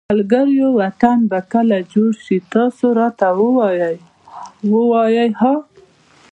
[0.09, 3.27] ملګروو وطن به کله جوړ شي تاسو راته
[4.73, 5.53] ووایی ها